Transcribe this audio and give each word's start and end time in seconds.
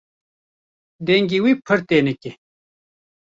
Dengê 1.07 1.39
wî 1.43 1.53
pir 1.65 1.79
tenik 1.89 2.21
e. 2.29 2.31